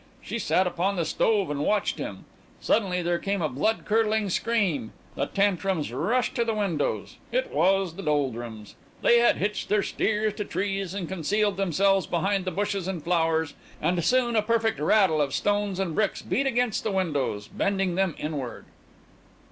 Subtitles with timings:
[0.19, 2.25] She sat upon the stove and watched him.
[2.59, 4.93] Suddenly there came a blood curdling scream.
[5.13, 7.17] The Tantrums rushed to the windows.
[7.31, 8.73] It was the Doldrums.
[9.03, 13.53] They had hitched their steers to trees and concealed themselves behind the bushes and flowers,
[13.79, 18.15] and soon a perfect rattle of stones and bricks beat against the windows, bending them
[18.17, 18.65] inward.